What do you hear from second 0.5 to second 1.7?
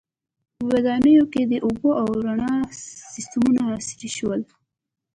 •ودانیو کې د